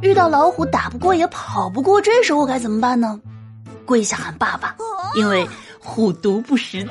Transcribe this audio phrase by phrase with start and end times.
[0.00, 3.18] 遇到老虎打不过也跑不过，这时候该怎么办呢？
[3.84, 4.74] 跪下喊爸爸，
[5.14, 5.46] 因为
[5.78, 6.90] 虎毒不食子。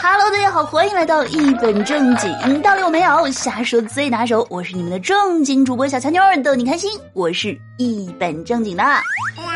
[0.00, 4.46] 哈喽大家好，欢迎来到一本正经，道理我没有，瞎说最拿手。
[4.50, 6.90] 我是你们的正经主播小强妞儿，逗你开心。
[7.14, 8.84] 我是一本正经的。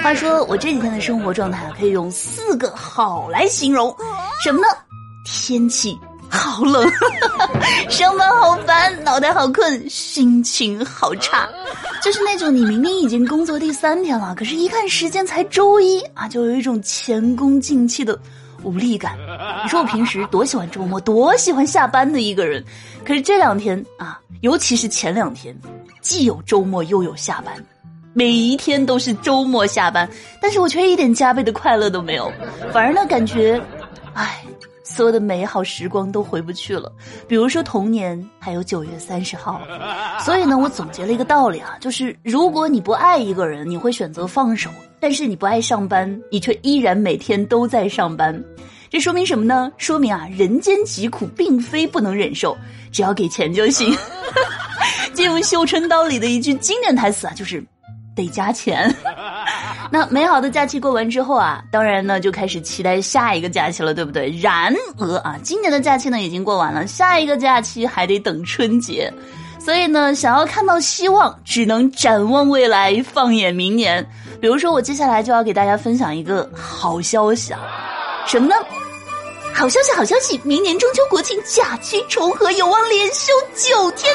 [0.03, 3.95] 话说我这几天的生活状态可以用四个好来形容，
[4.43, 4.67] 什么呢？
[5.27, 5.99] 天气
[6.31, 6.91] 好冷，
[7.91, 11.47] 上班好烦，脑袋好困，心情好差，
[12.03, 18.19] 就是那种你明明已经工作第三天了，可是一看时间才周一啊，就有一种前功尽弃的。
[18.65, 19.17] 无力感，
[19.63, 22.63] 你说我平时多喜欢周末，多喜欢下班的一个人，
[23.05, 25.57] 可是这两天啊，尤其是前两天，
[26.01, 27.55] 既有周末又有下班，
[28.15, 30.11] 每一天都是周末下班，
[30.43, 32.33] 但是我却一点加倍的快乐都没有，
[32.73, 33.63] 反而呢感觉，
[34.13, 34.43] 唉，
[34.89, 36.91] 所有的美好时光都回不去了。
[37.29, 39.61] 比如说童年，还有九月三十号，
[40.21, 44.71] 所以呢，我总结了一个道理啊，就是如果你不爱一个人，你会选择放手。
[45.01, 48.43] 但是你不爱上班，你却依然每天都在上班，
[48.91, 49.71] 这说明什么呢？
[49.77, 52.57] 说明啊，人间疾苦并非不能忍受，
[52.91, 53.95] 只要给钱就行。
[55.15, 57.63] 借用《绣春刀》里的一句经典台词啊，就是
[58.17, 58.93] 得加钱。
[59.91, 64.31] 那美好的假期过完之后啊，当然呢就开始期待下一个假期了，对不对？
[64.41, 69.13] 然而啊，今年的假期呢已经过完了，下一个假期还得等春节。
[69.59, 74.07] 所以呢，想要看到希望，只能展望未来，放眼明年。
[74.41, 77.61] 比如说，我接下来就要给大家分享一个好消息啊，
[78.27, 78.55] 什么呢？
[79.53, 80.41] 好消息，好消息！
[80.45, 84.15] 明年中秋国庆假期重合，有望连休九天。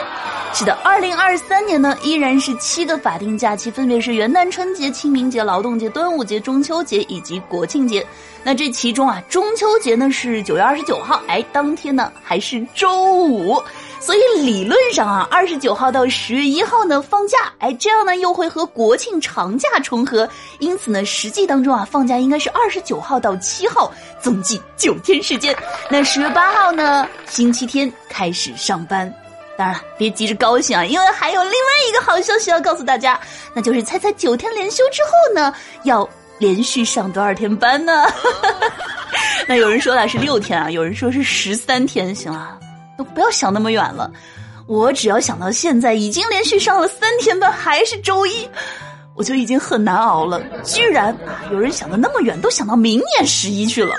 [0.56, 8.06] 是的，二零二三年呢，依然是七个法定假期，分别是元旦、春节、清明节、劳动节、端午节、中秋节以及国庆节。
[8.44, 13.60] 那这其中啊，中秋节呢是九月二十九号，哎，当天呢还是周五。
[14.00, 25.56] 所以理论上啊，二十九号到十月一号呢放假，哎，这样呢又会和国庆长假重合，因此呢，实际当中啊放假应该是二十九号到七号，总计九天时间。
[25.90, 29.12] 那十月八号呢，星期天开始上班。
[29.58, 31.58] 当然了，别急着高兴啊，因为还有另外
[31.90, 33.20] 一个好消息要告诉大家，
[33.54, 35.54] 那就是猜猜九天连休之后呢，
[35.84, 36.08] 要
[36.40, 38.06] 连续上多少天班呢？
[39.48, 42.60] 那有人说了是六天啊，有人说是十三天，行了。
[42.96, 44.12] 都不要想那么远了，
[44.68, 48.48] 我只要想到现在已经连续上了三天班，还是周一，
[49.16, 50.40] 我就已经很难熬了。
[50.64, 53.96] 居然啊，有人想的那么远，都想到明年十一去了。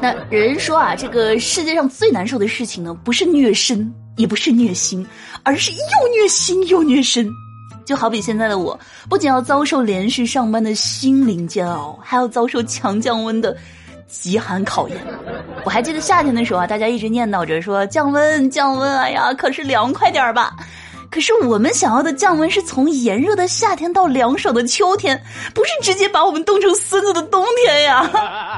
[0.00, 5.06] 那人说啊，这个世界上最难受的事情呢，不是虐身，也不是虐心，
[5.42, 5.78] 而是又
[6.14, 7.26] 虐心又虐身。
[7.86, 13.56] 就好比现在的我，不仅要遭受连续上班的心灵煎熬，还要遭受强降温的。
[14.10, 14.96] 极寒考验，
[15.66, 20.56] 我还记得夏天的时候啊，大家一直念叨着说降温降温，哎呀，可是凉快点儿吧。
[21.10, 28.10] 可是我们想要的降温是从炎热的夏天到凉爽的秋天，不是直接把我们冻成孙子的冬天呀。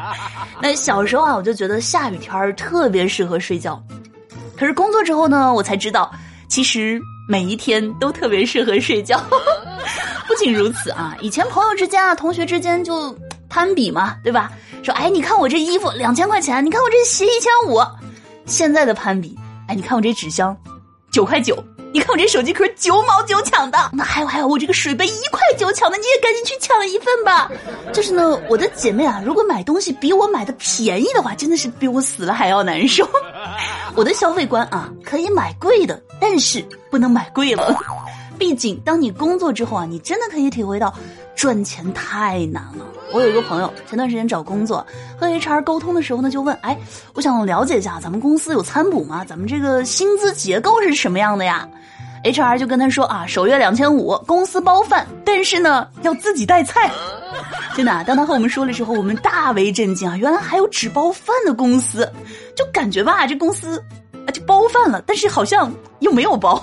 [0.63, 3.83] 那小时候啊，我就觉得下雨天儿特别适合睡觉，
[4.61, 6.13] 可是工作之后呢，我才知道，
[6.47, 9.19] 其实每一天都特别适合睡觉。
[10.29, 13.17] 不仅如此啊，以前朋友之间啊，同学之间就。
[13.53, 14.49] 攀比嘛，对吧？
[14.85, 17.81] 说，哎，你看我这衣服两千块钱，你看我这鞋一千五。
[18.47, 20.57] 现在的攀比，哎，你看我这纸箱
[21.11, 21.61] 九块九，
[21.93, 23.91] 你看我这手机壳九毛九抢的。
[23.93, 27.51] 那还有还有，我这个水杯一块九抢的，你也赶紧去抢一份吧。
[27.93, 33.05] 就是呢，我的姐妹啊，如果买东西比我买的便宜的话，真的是比我死了还要难受。
[33.95, 37.77] 我的消费观啊，可以买贵的，但是不能买贵了。
[38.39, 40.93] 毕竟，当你工作之后啊，你真的可以体会到。
[41.37, 42.85] 赚钱太难了。
[43.15, 44.87] 我有一个朋友，前段时间找工作，
[45.19, 46.77] 和 HR 沟通的时候呢，就问：“哎，
[47.15, 49.25] 我想了解一下，咱们公司有餐补吗？
[49.25, 51.67] 咱们这个薪资结构是什么样的呀
[52.25, 56.91] ？”HR 就跟他说：“啊，首月两千五，公司包饭，但是呢，要自己带菜。
[57.77, 60.17] ”真的，当他和我们说了之后，我们大为震惊啊！
[60.17, 62.11] 原来还有只包饭的公司，
[62.57, 63.83] 就感觉吧，这公司
[64.27, 64.31] 啊。
[64.33, 66.63] 就包饭了，但是好像又没有包。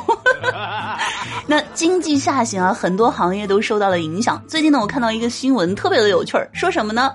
[1.47, 4.41] 那经济下行啊，很多行业都受到了影响。
[4.47, 7.11] 最近呢，我看到一个新闻，特别的有趣儿，说什么呢？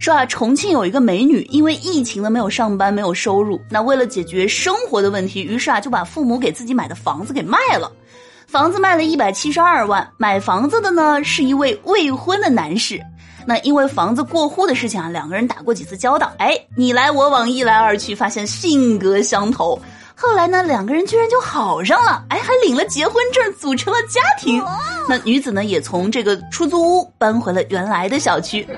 [0.00, 3.60] 说啊，重庆有一个美女，因为疫情呢没有上班，没有收入。
[3.68, 7.90] 那为了解决生活的问题，于是啊就把父母给自己买的房子给卖了。
[8.46, 13.00] 房子卖了一百七十二万，买房子的呢是一位未婚的男士。
[13.44, 19.80] 那因为房子过户的事情啊，两个人打过几次交道，哎，你来我往，一来二去，发现性格相投。
[20.20, 24.60] 后来呢，两个人居然就好上了，哎，还领了结婚证，组成了家庭。
[25.08, 28.68] 那女子呢，也从这个出租屋搬回了原来的小区。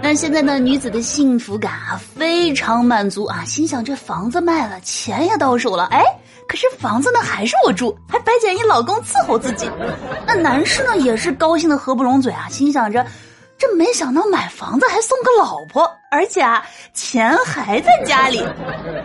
[0.00, 6.04] 那现在呢，女子的幸福感啊，非常满足啊，心想这房子卖了，钱也到手了，哎，
[6.46, 9.68] 可是房子呢还是我住，还白捡一老公伺候自己。
[10.24, 13.04] 那男士呢也是高兴的合不拢嘴啊，心想着。
[13.58, 16.62] 这没想到买房子还送个老婆，而且啊，
[16.92, 18.44] 钱还在家里。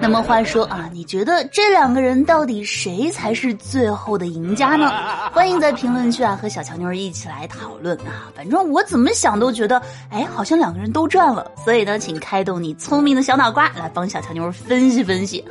[0.02, 4.92] 那么话说啊，你觉得这两个人到底谁才是最后的赢家呢？
[5.32, 8.28] 欢迎在评论区啊和小乔妞一起来讨论啊。
[8.36, 11.50] 反正我怎么想都觉得，哎，好像两个人都赚了。
[11.64, 15.44] 所以呢，请开动你聪明的小脑瓜来帮小乔妞分析分析。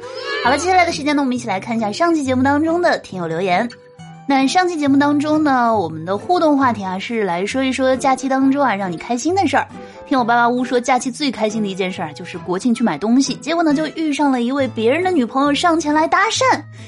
[0.45, 3.67] 好了，接下来的时间呢，我们一起来看一下上期节目当中的听友留言。
[4.31, 9.67] 那上期节目当中呢，我们的互动话题啊是来说一说假期当中啊让你开心的事儿。
[10.07, 16.45] 听我巴巴屋说，假期最开心的一件事儿就是国庆去买东西，结果呢就遇上了一位别人的女朋友上前来搭讪，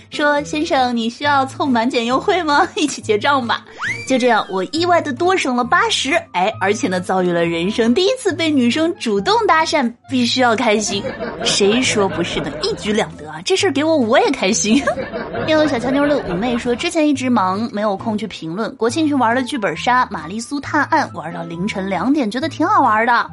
[0.09, 2.69] 说：“先生，你需要凑满减优惠吗？
[2.77, 3.65] 一起结账吧。”
[4.09, 11.03] 就这样，我意外的多省了八十，哎，而且呢遭遇了人生第一次被女生主动搭讪，必须要开心。
[11.43, 12.53] 谁说不是的？
[12.63, 13.41] 一举两得啊！
[13.47, 14.83] 这事儿给我我也开心。
[15.49, 18.75] 有小乔妞的五妹说，之前一直忙，没有空去评论。
[18.77, 23.31] 国庆去玩了剧本杀、玛丽苏探案，玩到凌晨两点，觉得挺好玩的。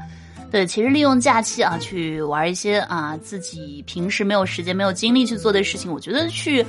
[0.49, 6.65] 对，其实利用假期啊，去玩一些啊自己平时没有时间、没有精力去做的事情，我觉得去，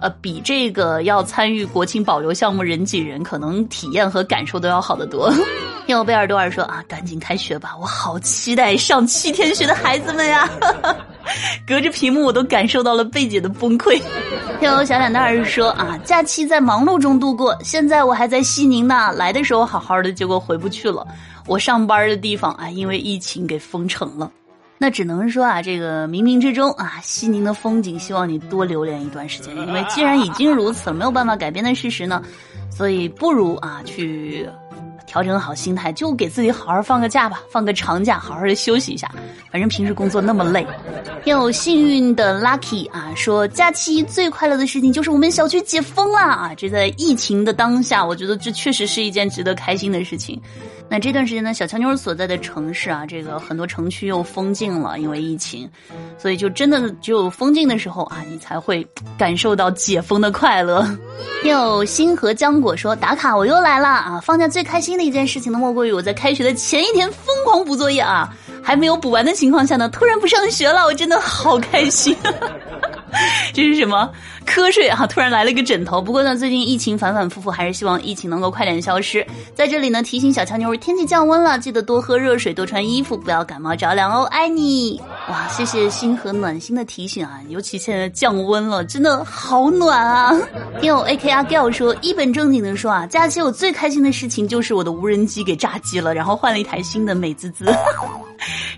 [0.00, 5.30] 呃，比这个要参与国庆保留项目人挤人，可能体验和感受都要好得多。
[5.86, 10.48] 听我贝尔多尔说啊，赶紧开学吧，我好期待上七天学的孩子们呀！
[11.66, 14.00] 隔着屏幕我都感受到了贝姐的崩溃。
[14.60, 21.06] 听我小脸蛋儿说啊，假期在忙碌中度过，现在我还在西宁呢，来的时候好好的，结果回不去了。
[21.46, 24.30] 我上班的地方啊，因为疫情给封城了，
[24.76, 29.56] 那只能说啊，这个冥冥之中啊，西宁的风景，希望你多留恋一段时间。
[29.56, 32.22] 因为既然已经如此，没有办法改变的事实呢，
[32.70, 34.46] 所以不如啊去。
[35.10, 39.10] 调整好心态，就给自己好好放个假吧，放个长假，好好的休息一下。
[39.50, 40.64] 反正平时工作那么累。
[41.24, 46.54] 有幸运的 Lucky 啊，说假期最快乐的事情就是我们小区解封了啊！
[46.56, 50.40] 这在疫情的当下，我觉得这确实是一件值得开心的事情。
[50.90, 55.70] 那这段时间呢，小乔妞所在的城市啊，这个很多城区又封禁了，因为疫情，
[56.18, 58.84] 所以就真的只有封禁的时候啊，你才会
[59.16, 60.84] 感受到解封的快乐。
[61.44, 64.20] 有星河浆果说打卡，我又来了啊！
[64.20, 68.28] 放假最开心的一件事情呢，莫过于我在开学的前一天疯狂补作业啊，
[68.60, 72.16] 还没有补完的情况下呢，突然不上学了，我真的好开心。
[73.52, 74.10] 这是什么
[74.46, 75.06] 瞌睡啊？
[75.06, 76.00] 突然来了一个枕头。
[76.00, 79.26] 不过呢，最近疫情反反复复，还是希望疫情能够快点消失。
[79.54, 84.24] 在这里呢，提醒小乔妞，天气降温了，记得多喝热水，多穿衣服，不要感冒着凉哦。
[84.24, 85.48] 爱你哇！
[85.48, 90.32] 谢谢星河暖心的提醒啊，尤其现在降温了，真的好暖啊。
[90.80, 97.66] 听友 A K R g i l 说，一本正经的说啊，假期我最开心的事情就是我的无人机给炸机了，然后换了一台新的美滋滋。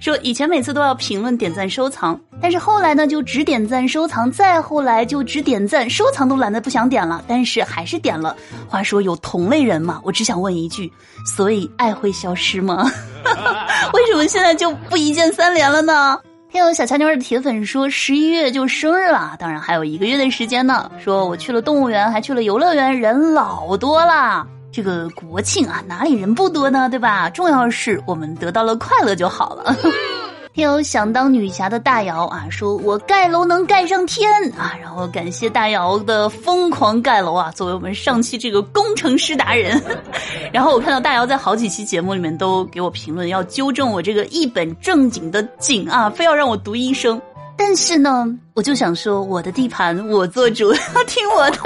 [0.02, 8.37] 说以前每次都要评论、点赞、收藏，但是后来呢，就只点赞、收藏，再后来就只点赞、收藏都懒得不想点了，但是还是点了。
[8.69, 10.93] 话说有同类人嘛，我只想问一句：
[11.25, 12.90] 所以爱会消失吗？
[13.94, 16.19] 为什么现在就不一键三连了呢？
[16.52, 20.90] 还有小乔妞的铁粉说十一月就生日了，当然还有一个月的时间呢。
[20.98, 24.44] 说我去了动物园，还去了游乐园，人老多了。
[24.72, 26.88] 这个国庆啊，哪里人不多呢？
[26.88, 27.28] 对吧？
[27.28, 29.76] 重要是我们得到了快乐就好了。
[30.54, 39.82] 有想当女侠的大姚啊，说我盖楼能盖上天啊，然后感谢大姚的疯狂盖楼啊，作为我们上期这个工程师达人。
[40.52, 47.19] 然后我看到大姚在好几期节目里面都给我评论，要纠正我这个一本正经的“景”啊，非要让我读医生。
[47.56, 51.59] 但是呢，我就想说，我的地盘我做主，要 听我的。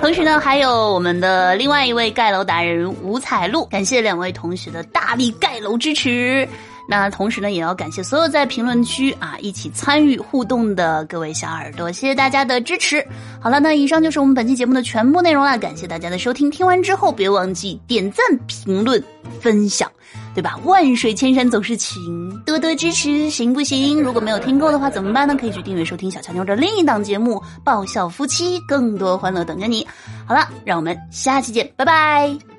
[0.00, 6.46] 同时呢，还有我们的另外一位盖楼达人吴彩璐，感谢两位同学的大力盖楼支持。
[6.94, 13.02] 那同时呢，也要感谢所有在评论区啊一起参与互动的各位小耳朵，谢谢大家的支持。
[13.40, 16.50] 好了，那以上就是我们本期节目的全部内容了，感谢大家的收听。
[16.50, 19.02] 听完之后别忘记点赞、评论、
[19.40, 19.90] 分享，
[20.34, 20.58] 对吧？
[20.64, 24.02] 万水千山总是情，多多支持行不行？
[24.02, 25.34] 如果没有听够的话怎么办呢？
[25.34, 29.86] 可以去订阅收听小乔妞的另一档节目《爆笑夫妻》，更多欢乐等着你。
[30.26, 32.51] 好了，让我们下期见，拜拜。